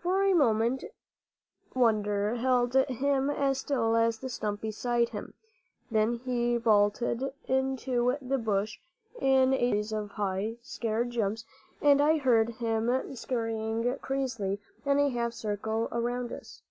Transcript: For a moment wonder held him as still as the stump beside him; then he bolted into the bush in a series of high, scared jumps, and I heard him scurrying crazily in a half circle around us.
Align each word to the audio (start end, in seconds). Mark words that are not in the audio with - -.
For 0.00 0.22
a 0.22 0.34
moment 0.34 0.84
wonder 1.74 2.36
held 2.36 2.74
him 2.76 3.28
as 3.28 3.58
still 3.58 3.96
as 3.96 4.20
the 4.20 4.28
stump 4.28 4.60
beside 4.60 5.08
him; 5.08 5.34
then 5.90 6.14
he 6.14 6.56
bolted 6.58 7.24
into 7.48 8.16
the 8.22 8.38
bush 8.38 8.78
in 9.20 9.52
a 9.52 9.58
series 9.58 9.90
of 9.90 10.12
high, 10.12 10.58
scared 10.62 11.10
jumps, 11.10 11.44
and 11.82 12.00
I 12.00 12.18
heard 12.18 12.50
him 12.50 13.16
scurrying 13.16 13.98
crazily 14.00 14.60
in 14.86 15.00
a 15.00 15.08
half 15.10 15.32
circle 15.32 15.88
around 15.90 16.30
us. 16.30 16.62